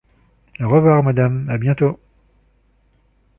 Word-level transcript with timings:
Au 0.59 0.67
revoir, 0.67 1.03
Madame, 1.03 1.47
à 1.47 1.59
bientôt! 1.59 1.99